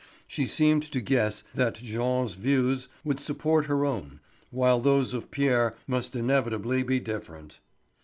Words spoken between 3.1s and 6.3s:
support her own, while those of Pierre must